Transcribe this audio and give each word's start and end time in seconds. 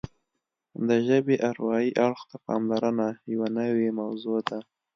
د 0.87 0.89
ژبې 1.07 1.35
اروايي 1.49 1.91
اړخ 2.05 2.21
ته 2.29 2.37
پاملرنه 2.45 3.07
یوه 3.33 3.47
نوې 3.57 3.89
موضوع 3.99 4.39
ده 4.49 4.59